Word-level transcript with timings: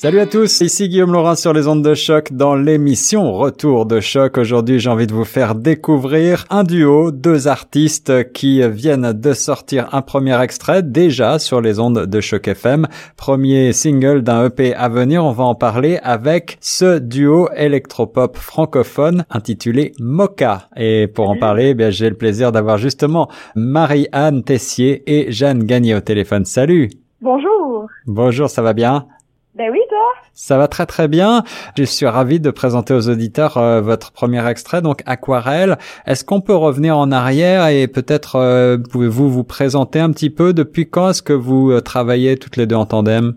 Salut 0.00 0.20
à 0.20 0.26
tous, 0.26 0.60
ici 0.60 0.88
Guillaume 0.88 1.12
Laurin 1.12 1.34
sur 1.34 1.52
les 1.52 1.66
ondes 1.66 1.82
de 1.82 1.94
choc 1.94 2.32
dans 2.32 2.54
l'émission 2.54 3.32
Retour 3.32 3.84
de 3.84 3.98
choc. 3.98 4.38
Aujourd'hui, 4.38 4.78
j'ai 4.78 4.90
envie 4.90 5.08
de 5.08 5.12
vous 5.12 5.24
faire 5.24 5.56
découvrir 5.56 6.44
un 6.50 6.62
duo, 6.62 7.10
deux 7.10 7.48
artistes 7.48 8.32
qui 8.32 8.62
viennent 8.68 9.12
de 9.12 9.32
sortir 9.32 9.88
un 9.90 10.00
premier 10.02 10.40
extrait 10.40 10.84
déjà 10.84 11.40
sur 11.40 11.60
les 11.60 11.80
ondes 11.80 12.06
de 12.06 12.20
choc 12.20 12.46
FM. 12.46 12.86
Premier 13.16 13.72
single 13.72 14.22
d'un 14.22 14.46
EP 14.46 14.72
à 14.72 14.88
venir, 14.88 15.24
on 15.24 15.32
va 15.32 15.42
en 15.42 15.56
parler 15.56 15.98
avec 16.04 16.58
ce 16.60 17.00
duo 17.00 17.48
électropop 17.56 18.36
francophone 18.36 19.24
intitulé 19.30 19.94
Mocha. 19.98 20.68
Et 20.76 21.08
pour 21.08 21.28
en 21.28 21.36
parler, 21.36 21.74
eh 21.76 21.90
j'ai 21.90 22.08
le 22.08 22.16
plaisir 22.16 22.52
d'avoir 22.52 22.78
justement 22.78 23.28
Marie-Anne 23.56 24.44
Tessier 24.44 25.02
et 25.08 25.32
Jeanne 25.32 25.64
Gagné 25.64 25.96
au 25.96 26.00
téléphone. 26.00 26.44
Salut 26.44 26.88
Bonjour 27.20 27.88
Bonjour, 28.06 28.48
ça 28.48 28.62
va 28.62 28.74
bien? 28.74 29.08
Ben 29.58 29.72
oui, 29.72 29.80
toi 29.88 29.98
Ça 30.34 30.56
va 30.56 30.68
très 30.68 30.86
très 30.86 31.08
bien. 31.08 31.42
Je 31.76 31.82
suis 31.82 32.06
ravi 32.06 32.38
de 32.38 32.52
présenter 32.52 32.94
aux 32.94 33.08
auditeurs 33.08 33.56
euh, 33.56 33.80
votre 33.80 34.12
premier 34.12 34.48
extrait, 34.48 34.82
donc 34.82 35.02
Aquarelle. 35.04 35.78
Est-ce 36.06 36.24
qu'on 36.24 36.40
peut 36.40 36.54
revenir 36.54 36.96
en 36.96 37.10
arrière 37.10 37.66
et 37.66 37.88
peut-être 37.88 38.36
euh, 38.36 38.78
pouvez-vous 38.78 39.28
vous 39.28 39.42
présenter 39.42 39.98
un 39.98 40.12
petit 40.12 40.30
peu 40.30 40.52
depuis 40.52 40.88
quand 40.88 41.10
est-ce 41.10 41.24
que 41.24 41.32
vous 41.32 41.72
euh, 41.72 41.80
travaillez 41.80 42.36
toutes 42.36 42.56
les 42.56 42.66
deux 42.66 42.76
en 42.76 42.86
tandem? 42.86 43.34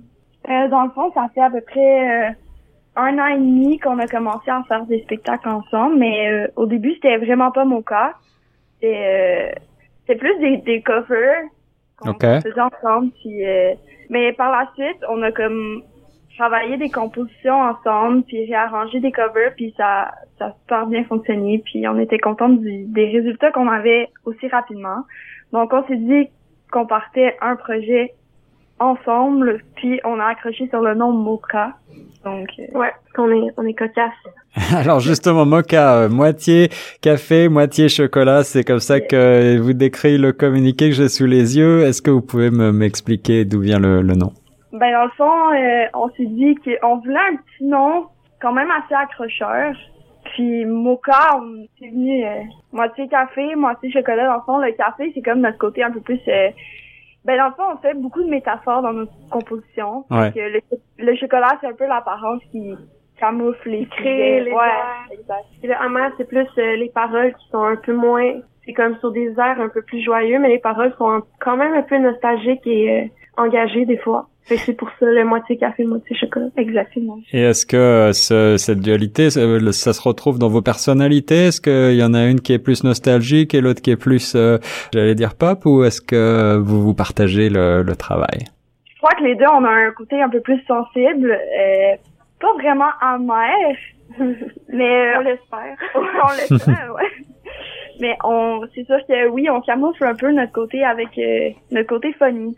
Dans 0.47 0.83
le 0.83 0.91
fond, 0.91 1.11
ça 1.15 1.27
fait 1.33 1.41
à 1.41 1.49
peu 1.49 1.61
près 1.61 2.35
un 2.95 3.17
an 3.17 3.25
et 3.25 3.37
demi 3.37 3.79
qu'on 3.79 3.97
a 3.97 4.05
commencé 4.05 4.51
à 4.51 4.61
faire 4.67 4.85
des 4.85 5.01
spectacles 5.01 5.49
ensemble, 5.49 5.97
mais 5.97 6.47
au 6.55 6.67
début 6.67 6.93
c'était 6.95 7.17
vraiment 7.17 7.51
pas 7.51 7.65
mon 7.65 7.81
cas. 7.81 8.13
C'était 8.79 9.55
plus 10.19 10.37
des, 10.39 10.57
des 10.57 10.81
covers 10.83 11.45
qu'on 11.97 12.13
faisait 12.13 12.61
ensemble. 12.61 13.11
Puis, 13.21 13.43
mais 14.09 14.33
par 14.33 14.51
la 14.51 14.69
suite, 14.75 15.03
on 15.09 15.21
a 15.23 15.31
comme 15.31 15.83
travailler 16.41 16.77
des 16.77 16.89
compositions 16.89 17.61
ensemble, 17.61 18.23
puis 18.23 18.45
réarranger 18.45 18.99
des 18.99 19.11
covers, 19.11 19.53
puis 19.55 19.75
ça, 19.77 20.11
ça 20.39 20.45
a 20.45 20.53
super 20.61 20.87
bien 20.87 21.03
fonctionné, 21.03 21.61
puis 21.63 21.87
on 21.87 21.99
était 21.99 22.17
contents 22.17 22.49
des 22.49 23.09
résultats 23.09 23.51
qu'on 23.51 23.67
avait 23.67 24.09
aussi 24.25 24.47
rapidement. 24.47 25.05
Donc 25.53 25.71
on 25.71 25.85
s'est 25.87 25.97
dit 25.97 26.29
qu'on 26.71 26.87
partait 26.87 27.37
un 27.41 27.55
projet 27.55 28.15
ensemble, 28.79 29.61
puis 29.75 29.99
on 30.03 30.19
a 30.19 30.25
accroché 30.25 30.67
sur 30.69 30.81
le 30.81 30.95
nom 30.95 31.11
Mocha. 31.11 31.73
Donc 32.25 32.47
euh, 32.57 32.79
ouais, 32.79 32.91
qu'on 33.15 33.29
est 33.29 33.51
on 33.57 33.65
est 33.67 33.75
cocasse. 33.75 34.11
Alors 34.75 34.99
justement 34.99 35.45
Mocha, 35.45 35.97
euh, 35.97 36.09
moitié 36.09 36.69
café, 37.01 37.49
moitié 37.49 37.87
chocolat, 37.87 38.43
c'est 38.43 38.63
comme 38.63 38.79
ça 38.79 38.99
que 38.99 39.59
vous 39.59 39.73
décrivez 39.73 40.17
le 40.17 40.31
communiqué 40.31 40.89
que 40.89 40.95
j'ai 40.95 41.09
sous 41.09 41.27
les 41.27 41.59
yeux. 41.59 41.83
Est-ce 41.83 42.01
que 42.01 42.09
vous 42.09 42.21
pouvez 42.21 42.49
me 42.49 42.71
m'expliquer 42.71 43.45
d'où 43.45 43.59
vient 43.59 43.79
le, 43.79 44.01
le 44.01 44.15
nom? 44.15 44.33
Ben 44.73 44.91
dans 44.93 45.03
le 45.03 45.11
fond, 45.11 45.53
euh, 45.53 45.85
on 45.93 46.09
s'est 46.11 46.25
dit 46.25 46.55
qu'on 46.55 46.97
voulait 46.97 47.19
un 47.19 47.35
petit 47.35 47.65
nom 47.65 48.07
quand 48.41 48.53
même 48.53 48.71
assez 48.71 48.93
accrocheur. 48.93 49.75
Puis 50.33 50.65
Mocha, 50.65 51.37
on 51.37 51.65
s'est 51.77 51.89
venu 51.89 52.23
euh, 52.23 52.41
moitié 52.71 53.07
café, 53.07 53.55
moitié 53.55 53.91
chocolat. 53.91 54.27
Dans 54.27 54.35
le 54.35 54.41
fond, 54.41 54.57
le 54.59 54.71
café, 54.71 55.11
c'est 55.13 55.21
comme 55.21 55.41
notre 55.41 55.57
côté 55.57 55.83
un 55.83 55.91
peu 55.91 55.99
plus... 55.99 56.19
Euh, 56.27 56.49
ben 57.25 57.37
dans 57.37 57.47
le 57.47 57.53
fond, 57.53 57.63
on 57.73 57.77
fait 57.77 57.93
beaucoup 57.93 58.23
de 58.23 58.29
métaphores 58.29 58.81
dans 58.81 58.93
notre 58.93 59.11
composition. 59.29 60.05
Ouais. 60.09 60.31
le, 60.97 61.15
chocolat, 61.15 61.57
c'est 61.59 61.67
un 61.67 61.73
peu 61.73 61.85
l'apparence 61.85 62.41
qui 62.51 62.73
camoufle 63.19 63.69
les 63.69 63.85
crée, 63.85 64.41
les 64.41 64.51
ouais, 64.51 65.11
exact. 65.11 65.45
Et 65.61 65.67
le 65.67 65.75
amer, 65.75 66.11
c'est 66.17 66.27
plus 66.27 66.47
les 66.57 66.89
paroles 66.89 67.33
qui 67.33 67.47
sont 67.49 67.63
un 67.63 67.75
peu 67.75 67.93
moins... 67.93 68.39
C'est 68.65 68.73
comme 68.73 68.95
sur 68.99 69.11
des 69.11 69.31
airs 69.39 69.59
un 69.59 69.69
peu 69.69 69.81
plus 69.81 70.01
joyeux, 70.03 70.39
mais 70.39 70.49
les 70.49 70.59
paroles 70.59 70.93
sont 70.97 71.23
quand 71.39 71.57
même 71.57 71.73
un 71.73 71.81
peu 71.81 71.97
nostalgiques 71.97 72.65
et 72.65 73.11
engagées 73.41 73.85
des 73.85 73.97
fois 73.97 74.29
c'est 74.57 74.73
pour 74.73 74.89
ça 74.99 75.05
le 75.05 75.23
moitié 75.23 75.57
café, 75.57 75.85
moitié 75.85 76.15
chocolat. 76.15 76.47
Exactement. 76.57 77.19
Et 77.31 77.41
est-ce 77.41 77.65
que 77.65 77.77
euh, 77.77 78.13
ce, 78.13 78.57
cette 78.57 78.79
dualité, 78.79 79.29
ça, 79.29 79.93
se 79.93 80.01
retrouve 80.01 80.39
dans 80.39 80.49
vos 80.49 80.61
personnalités? 80.61 81.47
Est-ce 81.47 81.61
qu'il 81.61 81.97
y 81.97 82.03
en 82.03 82.13
a 82.13 82.25
une 82.25 82.41
qui 82.41 82.53
est 82.53 82.59
plus 82.59 82.83
nostalgique 82.83 83.53
et 83.53 83.61
l'autre 83.61 83.81
qui 83.81 83.91
est 83.91 83.97
plus, 83.97 84.33
euh, 84.35 84.57
j'allais 84.93 85.15
dire 85.15 85.35
pop, 85.35 85.65
ou 85.65 85.83
est-ce 85.83 86.01
que 86.01 86.57
vous 86.57 86.81
vous 86.81 86.93
partagez 86.93 87.49
le, 87.49 87.81
le, 87.83 87.95
travail? 87.95 88.45
Je 88.93 88.97
crois 88.97 89.11
que 89.11 89.23
les 89.23 89.35
deux, 89.35 89.45
on 89.45 89.63
a 89.63 89.69
un 89.69 89.91
côté 89.91 90.21
un 90.21 90.29
peu 90.29 90.41
plus 90.41 90.61
sensible, 90.67 91.31
euh, 91.31 91.95
pas 92.39 92.53
vraiment 92.53 92.91
amer, 92.99 93.75
mais 94.69 95.17
on 95.17 95.21
l'espère. 95.21 95.77
on 95.95 96.53
l'espère, 96.53 96.93
ouais. 96.95 97.25
Mais 97.99 98.17
on, 98.23 98.61
c'est 98.73 98.85
sûr 98.85 98.97
que 99.07 99.29
oui, 99.29 99.47
on 99.49 99.61
camoufle 99.61 100.03
un 100.05 100.15
peu 100.15 100.31
notre 100.31 100.51
côté 100.51 100.83
avec 100.83 101.09
notre 101.71 101.87
côté 101.87 102.11
funny. 102.13 102.55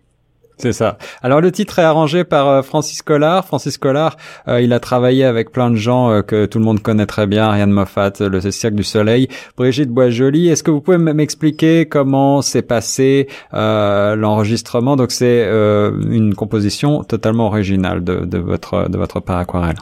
C'est 0.58 0.72
ça. 0.72 0.98
Alors 1.22 1.42
le 1.42 1.52
titre 1.52 1.80
est 1.80 1.84
arrangé 1.84 2.24
par 2.24 2.48
euh, 2.48 2.62
Francis 2.62 3.02
Collard. 3.02 3.46
Francis 3.46 3.78
Collard, 3.78 4.18
euh, 4.48 4.62
il 4.62 4.72
a 4.72 4.80
travaillé 4.80 5.26
avec 5.26 5.52
plein 5.52 5.72
de 5.72 5.76
gens 5.76 6.12
euh, 6.12 6.22
que 6.22 6.46
tout 6.46 6.60
le 6.60 6.66
monde 6.66 6.82
connaît 6.82 7.06
très 7.06 7.28
bien, 7.28 7.46
Ariane 7.46 7.72
Moffat, 7.72 8.14
le 8.20 8.40
Cirque 8.40 8.76
du 8.76 8.84
Soleil, 8.84 9.28
Brigitte 9.58 9.90
Boisjoli. 9.90 10.50
Est-ce 10.50 10.64
que 10.64 10.72
vous 10.72 10.82
pouvez 10.82 10.98
m'expliquer 10.98 11.88
comment 11.88 12.42
s'est 12.42 12.62
passé 12.62 13.28
l'enregistrement? 13.52 14.96
Donc 14.96 15.12
c'est 15.12 15.44
une 15.44 16.36
composition 16.36 17.04
totalement 17.04 17.48
originale 17.48 18.04
de, 18.04 18.26
de 18.26 18.38
votre 18.38 18.90
de 18.90 18.98
votre 18.98 19.20
part 19.20 19.40
aquarelle. 19.40 19.78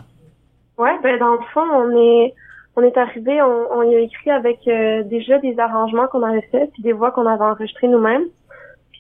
Ouais, 0.77 0.97
ben 1.03 1.19
dans 1.19 1.33
le 1.33 1.39
fond, 1.53 1.61
on 1.61 1.91
est 1.97 2.33
on 2.75 2.81
est 2.81 2.97
arrivé, 2.97 3.41
on, 3.41 3.79
on 3.79 3.83
y 3.83 3.95
a 3.95 3.99
écrit 3.99 4.31
avec 4.31 4.59
déjà 5.09 5.38
des 5.39 5.59
arrangements 5.59 6.07
qu'on 6.07 6.23
avait 6.23 6.47
faits, 6.51 6.71
puis 6.73 6.81
des 6.81 6.93
voix 6.93 7.11
qu'on 7.11 7.27
avait 7.27 7.43
enregistrées 7.43 7.88
nous-mêmes. 7.88 8.23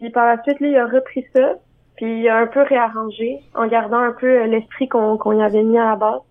Puis 0.01 0.09
par 0.09 0.25
la 0.25 0.41
suite, 0.41 0.59
lui, 0.59 0.71
il 0.71 0.77
a 0.77 0.87
repris 0.87 1.23
ça, 1.33 1.53
puis 1.95 2.21
il 2.21 2.27
a 2.27 2.39
un 2.39 2.47
peu 2.47 2.63
réarrangé 2.63 3.39
en 3.53 3.67
gardant 3.67 3.99
un 3.99 4.13
peu 4.13 4.41
euh, 4.41 4.47
l'esprit 4.47 4.89
qu'on 4.89 5.15
qu'on 5.17 5.39
y 5.39 5.43
avait 5.43 5.61
mis 5.61 5.77
à 5.77 5.91
la 5.91 5.95
base. 5.95 6.21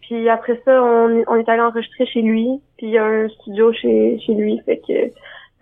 Puis 0.00 0.28
après 0.28 0.60
ça, 0.64 0.82
on, 0.82 1.22
on 1.28 1.36
est 1.36 1.48
allé 1.48 1.60
enregistrer 1.60 2.04
chez 2.06 2.22
lui, 2.22 2.60
puis 2.76 2.88
il 2.88 2.92
y 2.92 2.98
a 2.98 3.04
un 3.04 3.28
studio 3.28 3.72
chez, 3.72 4.18
chez 4.18 4.34
lui, 4.34 4.60
fait 4.66 4.78
que 4.78 5.12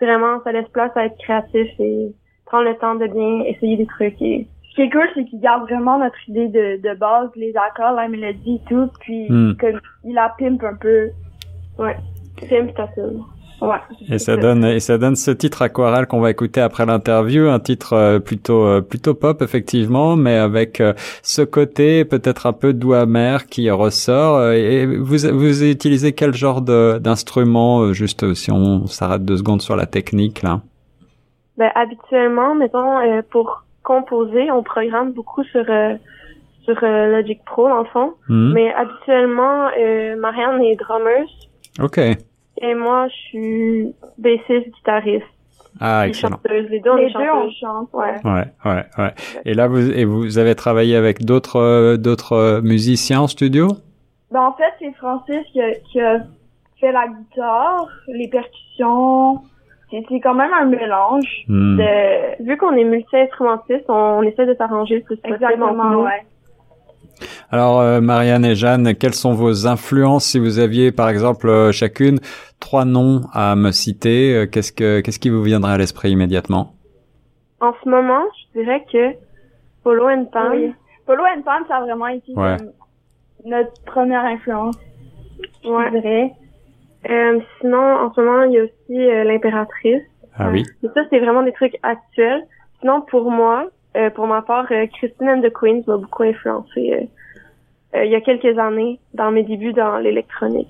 vraiment, 0.02 0.42
ça 0.42 0.52
laisse 0.52 0.68
place 0.68 0.90
à 0.96 1.04
être 1.04 1.18
créatif 1.18 1.68
et 1.78 2.14
prendre 2.46 2.64
le 2.64 2.76
temps 2.76 2.94
de 2.94 3.06
bien 3.06 3.44
essayer 3.44 3.76
des 3.76 3.86
trucs. 3.86 4.20
Et... 4.22 4.46
Ce 4.70 4.76
qui 4.76 4.82
est 4.82 4.90
cool, 4.90 5.08
c'est 5.14 5.24
qu'il 5.26 5.40
garde 5.40 5.64
vraiment 5.64 5.98
notre 5.98 6.28
idée 6.28 6.48
de, 6.48 6.80
de 6.80 6.94
base, 6.94 7.28
les 7.36 7.54
accords, 7.56 7.92
la 7.92 8.08
mélodie 8.08 8.56
et 8.56 8.68
tout, 8.68 8.88
puis 9.00 9.30
hmm. 9.30 9.54
il 10.04 10.14
la 10.14 10.34
pimpe 10.38 10.64
un 10.64 10.76
peu. 10.76 11.10
Ouais, 11.78 11.96
pimpe 12.48 12.74
ta 12.74 12.88
Ouais, 13.60 13.76
et 14.10 14.18
ça 14.18 14.36
donne 14.36 14.64
et 14.64 14.80
ça 14.80 14.98
donne 14.98 15.16
ce 15.16 15.30
titre 15.30 15.62
aquarelle 15.62 16.06
qu'on 16.06 16.20
va 16.20 16.30
écouter 16.30 16.60
après 16.60 16.84
l'interview, 16.86 17.48
un 17.48 17.60
titre 17.60 17.92
euh, 17.92 18.18
plutôt 18.18 18.66
euh, 18.66 18.80
plutôt 18.80 19.14
pop 19.14 19.40
effectivement, 19.42 20.16
mais 20.16 20.36
avec 20.36 20.80
euh, 20.80 20.92
ce 21.22 21.42
côté 21.42 22.04
peut-être 22.04 22.46
un 22.46 22.52
peu 22.52 22.72
doux 22.72 22.94
amer 22.94 23.46
qui 23.46 23.70
ressort. 23.70 24.52
Et 24.52 24.86
vous 24.86 25.16
vous 25.32 25.64
utilisez 25.64 26.12
quel 26.12 26.34
genre 26.34 26.60
d'instrument 26.62 27.92
juste 27.92 28.34
si 28.34 28.50
on 28.50 28.86
s'arrête 28.86 29.24
deux 29.24 29.36
secondes 29.36 29.62
sur 29.62 29.76
la 29.76 29.86
technique 29.86 30.42
là? 30.42 30.60
Ben 31.56 31.70
habituellement, 31.74 32.54
mettons 32.54 32.98
pour 33.30 33.64
composer, 33.84 34.50
on 34.50 34.62
programme 34.62 35.12
beaucoup 35.12 35.44
sur 35.44 35.64
sur 36.64 36.80
Logic 36.82 37.40
Pro 37.44 37.68
en 37.68 37.84
fond, 37.84 38.14
hmm. 38.28 38.52
mais 38.52 38.72
habituellement 38.74 39.68
Marianne 40.18 40.62
est 40.62 40.76
drummer. 40.76 41.24
OK. 41.80 42.00
Et 42.60 42.74
moi, 42.74 43.08
je 43.08 43.14
suis 43.14 43.94
bassiste, 44.18 44.70
guitariste. 44.74 45.24
Ah, 45.80 46.06
excellent. 46.06 46.36
Chanteuse. 46.36 46.68
Les 46.70 46.80
deux, 46.80 46.90
on, 46.90 46.96
les 46.96 47.12
deux 47.12 47.30
on 47.34 47.50
chante, 47.50 47.88
ouais. 47.92 48.14
Ouais, 48.24 48.44
ouais, 48.64 48.84
ouais. 48.98 49.14
Et 49.44 49.54
là, 49.54 49.66
vous, 49.66 49.90
et 49.90 50.04
vous 50.04 50.38
avez 50.38 50.54
travaillé 50.54 50.96
avec 50.96 51.24
d'autres, 51.24 51.56
euh, 51.56 51.96
d'autres 51.96 52.32
euh, 52.34 52.60
musiciens 52.62 53.22
en 53.22 53.26
studio? 53.26 53.68
Ben, 54.30 54.42
en 54.42 54.52
fait, 54.52 54.72
c'est 54.78 54.92
Francis 54.94 55.44
qui 55.52 55.60
a, 55.60 55.74
qui 55.74 56.00
a 56.00 56.20
fait 56.80 56.92
la 56.92 57.06
guitare, 57.08 57.88
les 58.08 58.28
percussions. 58.28 59.40
C'est 59.90 60.20
quand 60.20 60.34
même 60.34 60.52
un 60.52 60.64
mélange. 60.64 61.44
Hmm. 61.46 61.76
De... 61.76 62.44
Vu 62.44 62.56
qu'on 62.56 62.72
est 62.72 62.84
multi-instrumentiste, 62.84 63.84
on, 63.88 64.22
essaie 64.22 64.46
de 64.46 64.54
s'arranger 64.54 64.96
le 64.96 65.02
plus 65.02 65.18
Exactement, 65.24 66.02
ouais. 66.02 66.24
Alors, 67.54 67.80
euh, 67.82 68.00
Marianne 68.00 68.44
et 68.44 68.56
Jeanne, 68.56 68.96
quelles 68.96 69.14
sont 69.14 69.32
vos 69.32 69.68
influences 69.68 70.24
si 70.24 70.40
vous 70.40 70.58
aviez, 70.58 70.90
par 70.90 71.08
exemple, 71.08 71.48
euh, 71.48 71.70
chacune 71.70 72.18
trois 72.58 72.84
noms 72.84 73.20
à 73.32 73.54
me 73.54 73.70
citer 73.70 74.34
euh, 74.34 74.46
Qu'est-ce 74.46 74.72
que 74.72 75.00
qu'est-ce 75.00 75.20
qui 75.20 75.30
vous 75.30 75.44
viendrait 75.44 75.74
à 75.74 75.78
l'esprit 75.78 76.10
immédiatement? 76.10 76.74
En 77.60 77.72
ce 77.80 77.88
moment, 77.88 78.24
je 78.34 78.60
dirais 78.60 78.84
que 78.92 79.12
Polo 79.84 80.08
and 80.08 80.24
Pan. 80.32 80.50
Polo 81.06 81.22
and 81.22 81.42
Pan, 81.42 81.64
ça 81.68 81.76
a 81.76 81.80
vraiment 81.82 82.08
été 82.08 82.32
notre 83.44 83.84
première 83.86 84.24
influence. 84.24 84.76
Ouais. 85.64 85.92
Je 85.92 86.00
dirais. 86.00 86.32
sinon, 87.60 87.78
en 87.78 88.12
ce 88.12 88.20
moment, 88.20 88.42
il 88.42 88.52
y 88.54 88.58
a 88.58 88.64
aussi 88.64 89.28
l'impératrice. 89.28 90.02
Ah 90.36 90.50
oui. 90.50 90.64
Et 90.82 90.88
ça, 90.92 91.02
c'est 91.08 91.20
vraiment 91.20 91.44
des 91.44 91.52
trucs 91.52 91.78
actuels. 91.84 92.42
Sinon, 92.80 93.02
pour 93.02 93.30
moi, 93.30 93.68
euh, 93.96 94.10
pour 94.10 94.26
ma 94.26 94.42
part, 94.42 94.66
euh, 94.72 94.86
Christine 94.88 95.28
and 95.28 95.42
the 95.42 95.52
Queens 95.52 95.82
m'a 95.86 95.96
beaucoup 95.96 96.24
influencé 96.24 96.92
euh, 96.94 97.06
il 97.94 98.10
y 98.10 98.14
a 98.14 98.20
quelques 98.20 98.58
années 98.58 98.98
dans 99.14 99.30
mes 99.30 99.42
débuts 99.44 99.72
dans 99.72 99.98
l'électronique. 99.98 100.68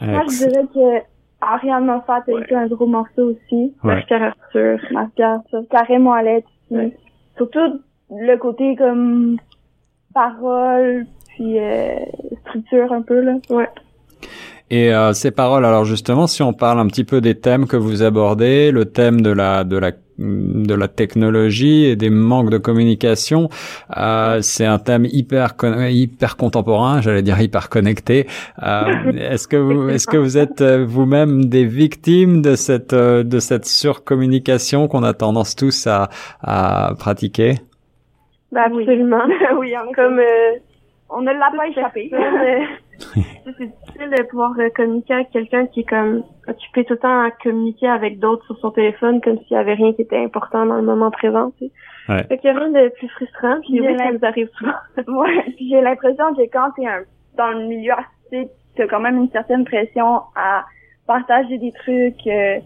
Moi, 0.00 0.22
je 0.28 0.46
dirais 0.46 0.64
que 0.72 1.04
Ariane 1.40 1.86
Moffat 1.86 2.22
a 2.26 2.40
été 2.40 2.54
un 2.54 2.66
gros 2.66 2.86
morceau 2.86 3.30
aussi. 3.32 3.74
Ouais. 3.82 3.96
Marc 3.96 4.12
Arthur. 4.12 4.78
Marc 4.92 5.20
Arthur. 5.20 5.62
Carré 5.70 5.98
Moellette 5.98 6.44
aussi. 6.70 6.92
surtout 7.36 7.80
le 8.10 8.36
côté 8.36 8.76
comme 8.76 9.38
parole 10.12 11.06
puis 11.28 11.58
euh, 11.58 11.98
structure 12.42 12.92
un 12.92 13.02
peu 13.02 13.20
là. 13.20 13.34
Ouais. 13.50 13.68
Et 14.70 14.92
euh, 14.94 15.12
ces 15.12 15.30
paroles, 15.30 15.64
alors 15.64 15.84
justement, 15.84 16.26
si 16.26 16.42
on 16.42 16.52
parle 16.52 16.80
un 16.80 16.86
petit 16.86 17.04
peu 17.04 17.20
des 17.20 17.34
thèmes 17.34 17.66
que 17.66 17.76
vous 17.76 18.02
abordez, 18.02 18.70
le 18.70 18.86
thème 18.86 19.20
de 19.20 19.30
la 19.30 19.64
de 19.64 19.76
la 19.76 19.92
de 20.18 20.74
la 20.74 20.88
technologie 20.88 21.84
et 21.84 21.96
des 21.96 22.10
manques 22.10 22.50
de 22.50 22.58
communication, 22.58 23.48
euh, 23.96 24.40
c'est 24.42 24.64
un 24.64 24.78
thème 24.78 25.06
hyper 25.10 25.54
hyper 25.90 26.36
contemporain, 26.36 27.00
j'allais 27.00 27.22
dire 27.22 27.40
hyper 27.40 27.68
connecté. 27.68 28.26
Euh, 28.62 29.12
est-ce 29.18 29.48
que 29.48 29.56
vous 29.56 29.88
est-ce 29.88 30.06
que 30.06 30.16
vous 30.16 30.38
êtes 30.38 30.60
euh, 30.60 30.84
vous-même 30.86 31.46
des 31.46 31.64
victimes 31.64 32.42
de 32.42 32.54
cette 32.54 32.92
euh, 32.92 33.24
de 33.24 33.38
cette 33.40 33.66
surcommunication 33.66 34.88
qu'on 34.88 35.02
a 35.02 35.14
tendance 35.14 35.56
tous 35.56 35.86
à 35.86 36.08
à 36.42 36.92
pratiquer? 36.98 37.54
Bah, 38.52 38.62
Absolument. 38.66 39.24
oui, 39.58 39.74
comme 39.96 40.20
on 41.10 41.22
ne 41.22 41.32
l'a 41.32 41.50
pas 41.56 41.68
échappé. 41.68 42.10
c'est 43.58 43.66
difficile 43.66 44.10
de 44.10 44.22
pouvoir 44.24 44.54
communiquer 44.74 45.14
avec 45.14 45.30
quelqu'un 45.30 45.66
qui 45.66 45.80
est 45.80 45.88
comme 45.88 46.22
occupé 46.48 46.84
tout 46.84 46.94
le 46.94 46.98
temps 46.98 47.22
à 47.22 47.30
communiquer 47.30 47.88
avec 47.88 48.18
d'autres 48.18 48.44
sur 48.46 48.58
son 48.58 48.70
téléphone 48.70 49.20
comme 49.20 49.38
s'il 49.38 49.56
y 49.56 49.60
avait 49.60 49.74
rien 49.74 49.92
qui 49.92 50.02
était 50.02 50.22
important 50.22 50.66
dans 50.66 50.76
le 50.76 50.82
moment 50.82 51.10
présent. 51.10 51.52
Tu 51.58 51.66
sais. 51.66 51.72
Ouais. 52.08 52.24
Fait 52.24 52.38
qu'il 52.38 52.52
y 52.52 52.54
a 52.54 52.58
rien 52.58 52.70
de 52.70 52.88
plus 52.90 53.08
frustrant. 53.08 53.60
Puis 53.62 53.80
oui, 53.80 53.96
ça 53.96 54.12
nous 54.12 54.24
arrive 54.24 54.48
souvent. 54.58 54.72
ouais. 55.20 55.54
J'ai 55.58 55.80
l'impression 55.80 56.34
que 56.34 56.42
quand 56.52 56.70
t'es 56.76 56.86
un, 56.86 57.02
dans 57.36 57.50
le 57.50 57.66
milieu 57.66 57.92
artistique, 57.92 58.50
t'as 58.76 58.86
quand 58.86 59.00
même 59.00 59.16
une 59.16 59.30
certaine 59.30 59.64
pression 59.64 60.20
à 60.36 60.64
partager 61.06 61.58
des 61.58 61.72
trucs, 61.72 62.26
euh, 62.26 62.58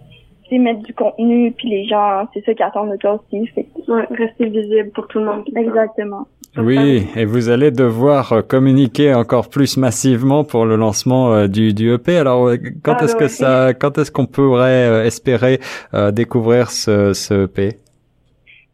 mettre 0.57 0.81
du 0.81 0.95
contenu, 0.95 1.53
puis 1.53 1.69
les 1.69 1.87
gens, 1.87 2.27
c'est 2.33 2.43
ça 2.47 2.55
qui 2.55 2.63
attendent 2.63 2.93
de 2.93 2.97
toi 2.97 3.21
aussi. 3.21 3.47
Fait. 3.49 3.67
Ouais, 3.87 4.07
rester 4.11 4.47
visible 4.47 4.91
pour 4.93 5.07
tout 5.09 5.19
le 5.19 5.27
monde. 5.27 5.45
Exactement. 5.55 6.27
Oui, 6.59 7.07
et 7.17 7.25
vous 7.25 7.49
allez 7.51 7.71
devoir 7.71 8.33
euh, 8.33 8.43
communiquer 8.43 9.15
encore 9.15 9.49
plus 9.49 9.77
massivement 9.77 10.45
pour 10.45 10.67
le 10.67 10.77
lancement 10.77 11.33
euh, 11.33 11.47
du, 11.47 11.73
du 11.73 11.93
EP. 11.93 12.17
Alors, 12.19 12.49
euh, 12.49 12.57
quand 12.83 12.97
Ah, 12.99 13.05
est-ce 13.05 13.15
que 13.17 13.23
ouais. 13.25 13.29
ça, 13.29 13.75
quand 13.75 13.97
est-ce 13.99 14.11
qu'on 14.11 14.27
pourrait 14.27 14.87
euh, 14.89 15.05
espérer 15.05 15.61
euh, 15.95 16.11
découvrir 16.11 16.71
ce, 16.71 17.13
ce 17.13 17.45
EP 17.45 17.77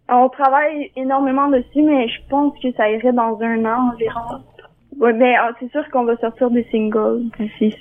On 0.08 0.28
travaille 0.28 0.90
énormément 0.96 1.48
dessus, 1.48 1.82
mais 1.82 2.08
je 2.08 2.20
pense 2.30 2.54
que 2.62 2.72
ça 2.76 2.90
irait 2.90 3.12
dans 3.12 3.38
un 3.42 3.64
an 3.66 3.92
environ. 3.92 4.42
Ouais, 5.00 5.12
mais 5.12 5.34
euh, 5.36 5.52
c'est 5.60 5.70
sûr 5.70 5.82
qu'on 5.92 6.04
va 6.04 6.16
sortir 6.18 6.50
des 6.50 6.66
singles 6.70 7.22
d'ici 7.38 7.74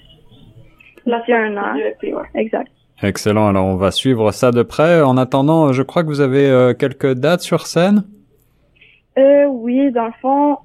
La 1.05 1.19
d'ici 1.19 1.33
un 1.33 1.55
an. 1.57 1.75
du 1.75 1.81
EP, 1.81 2.13
ouais. 2.13 2.23
Exact. 2.35 2.69
Excellent. 3.01 3.47
Alors, 3.49 3.65
on 3.65 3.75
va 3.75 3.91
suivre 3.91 4.31
ça 4.31 4.51
de 4.51 4.63
près. 4.63 5.01
En 5.01 5.17
attendant, 5.17 5.71
je 5.73 5.83
crois 5.83 6.03
que 6.03 6.07
vous 6.07 6.21
avez 6.21 6.49
euh, 6.49 6.73
quelques 6.73 7.13
dates 7.13 7.41
sur 7.41 7.67
scène. 7.67 8.03
Euh, 9.17 9.45
oui, 9.45 9.91
dans 9.91 10.07
le 10.07 10.13
fond, 10.21 10.57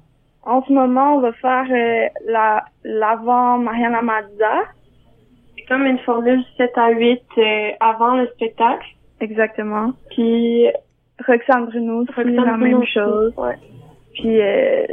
en 0.43 0.63
ce 0.63 0.73
moment, 0.73 1.15
on 1.15 1.21
va 1.21 1.33
faire 1.33 1.65
euh, 1.69 2.07
la 2.27 2.65
l'avant 2.83 3.57
Mariana 3.57 4.01
Mazza. 4.01 4.63
C'est 5.55 5.65
comme 5.67 5.85
une 5.85 5.99
formule 5.99 6.43
7 6.57 6.71
à 6.75 6.91
8 6.91 7.21
euh, 7.37 7.69
avant 7.79 8.15
le 8.15 8.27
spectacle. 8.35 8.85
Exactement. 9.19 9.93
Puis 10.11 10.65
Roxane 11.27 11.65
Bruno, 11.65 12.05
c'est 12.15 12.23
la 12.23 12.53
Bruno 12.53 12.57
même 12.57 12.85
chose. 12.85 13.33
Ouais. 13.37 13.57
Puis 14.13 14.41
euh, 14.41 14.85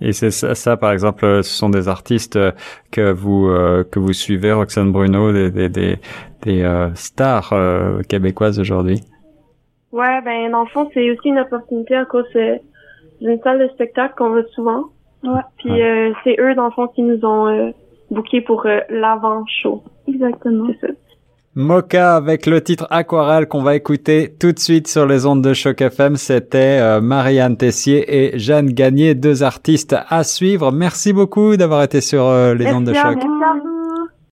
Et 0.00 0.12
c'est 0.12 0.30
ça, 0.30 0.54
ça, 0.54 0.76
par 0.76 0.92
exemple, 0.92 1.24
euh, 1.24 1.42
ce 1.42 1.50
sont 1.56 1.70
des 1.70 1.88
artistes 1.88 2.36
euh, 2.36 2.52
que 2.90 3.12
vous 3.12 3.48
euh, 3.48 3.84
que 3.84 3.98
vous 3.98 4.12
suivez, 4.12 4.52
Roxane 4.52 4.92
Bruno, 4.92 5.32
des 5.32 5.50
des 5.50 5.68
des, 5.68 5.96
des, 6.42 6.62
euh, 6.62 6.92
stars 6.94 7.52
euh, 7.52 8.02
québécoises 8.02 8.58
aujourd'hui. 8.58 9.00
Ouais, 9.92 10.20
ben 10.24 10.50
dans 10.50 10.60
le 10.62 10.68
fond, 10.68 10.88
c'est 10.92 11.10
aussi 11.10 11.28
une 11.28 11.38
opportunité 11.38 11.94
à 11.96 12.04
cause 12.04 12.24
euh, 12.36 12.56
d'une 13.20 13.40
salle 13.42 13.58
de 13.60 13.68
spectacle 13.68 14.14
qu'on 14.18 14.30
va 14.30 14.42
souvent. 14.54 14.84
ouais, 15.24 15.40
Puis 15.58 15.70
Ouais. 15.70 15.82
euh, 15.82 16.12
c'est 16.24 16.36
eux, 16.40 16.54
dans 16.54 16.66
le 16.66 16.70
fond, 16.72 16.88
qui 16.88 17.02
nous 17.02 17.24
ont 17.24 17.46
euh, 17.48 17.70
booké 18.10 18.40
pour 18.42 18.66
euh, 18.66 18.80
l'avant-show. 18.90 19.82
exactement. 20.06 20.66
C'est 20.80 20.86
ça. 20.88 20.92
Mocha 21.54 22.14
avec 22.14 22.46
le 22.46 22.62
titre 22.62 22.86
Aquarelle 22.90 23.48
qu'on 23.48 23.62
va 23.62 23.74
écouter 23.74 24.32
tout 24.38 24.52
de 24.52 24.58
suite 24.60 24.86
sur 24.86 25.06
les 25.06 25.26
ondes 25.26 25.42
de 25.42 25.54
Choc 25.54 25.80
FM. 25.80 26.14
C'était 26.14 26.78
euh, 26.80 27.00
Marianne 27.00 27.56
Tessier 27.56 28.04
et 28.08 28.38
Jeanne 28.38 28.68
Gagné, 28.70 29.14
deux 29.16 29.42
artistes 29.42 29.96
à 30.08 30.22
suivre. 30.22 30.70
Merci 30.70 31.12
beaucoup 31.12 31.56
d'avoir 31.56 31.82
été 31.82 32.00
sur 32.00 32.26
euh, 32.26 32.54
les 32.54 32.72
ondes 32.72 32.84
de 32.84 32.92
Merci 32.92 33.06
à 33.08 33.12
Choc. 33.12 33.22
vous. 33.24 33.67